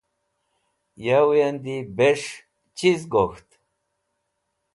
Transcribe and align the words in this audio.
Yawẽ 1.05 1.41
andi 1.47 1.75
bes̃h 1.97 2.29
chiz 2.77 3.01
gok̃ht? 3.11 3.49